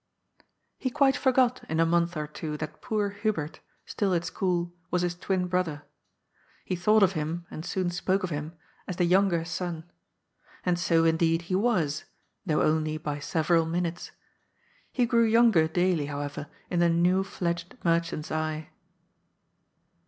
[0.79, 5.03] He quite forgot in a month or two that poor Hubert, still at school, was
[5.03, 5.83] his twin brother.
[6.65, 8.53] He thought of him, and soon spoke of him,
[8.87, 9.83] as the younger son.
[10.65, 12.05] And so, in deed, he was,
[12.47, 14.09] though only by several minutes.
[14.91, 18.71] He grew younger daily, however, in the new fledged merchant's eye.